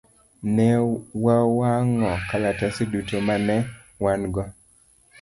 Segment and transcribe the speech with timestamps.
[0.55, 0.67] Ne
[1.23, 3.55] wawang'o kalatese duto ma ne
[4.03, 4.43] wan go.